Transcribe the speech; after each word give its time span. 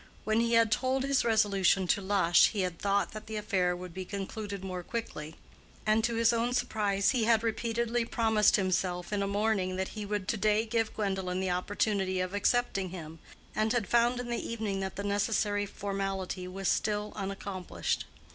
When 0.23 0.39
he 0.39 0.53
had 0.53 0.71
told 0.71 1.03
his 1.03 1.23
resolution 1.23 1.85
to 1.89 2.01
Lush 2.01 2.49
he 2.49 2.61
had 2.61 2.79
thought 2.79 3.11
that 3.11 3.27
the 3.27 3.35
affair 3.35 3.75
would 3.75 3.93
be 3.93 4.03
concluded 4.03 4.63
more 4.63 4.81
quickly, 4.81 5.35
and 5.85 6.03
to 6.03 6.15
his 6.15 6.33
own 6.33 6.53
surprise 6.55 7.11
he 7.11 7.25
had 7.25 7.43
repeatedly 7.43 8.03
promised 8.05 8.55
himself 8.55 9.13
in 9.13 9.21
a 9.21 9.27
morning 9.27 9.75
that 9.75 9.89
he 9.89 10.03
would 10.03 10.27
to 10.29 10.37
day 10.37 10.65
give 10.65 10.95
Gwendolen 10.95 11.39
the 11.39 11.51
opportunity 11.51 12.19
of 12.19 12.33
accepting 12.33 12.89
him, 12.89 13.19
and 13.55 13.73
had 13.73 13.87
found 13.87 14.19
in 14.19 14.29
the 14.31 14.41
evening 14.43 14.79
that 14.79 14.95
the 14.95 15.03
necessary 15.03 15.67
formality 15.67 16.47
was 16.47 16.67
still 16.67 17.13
unaccomplished. 17.15 18.05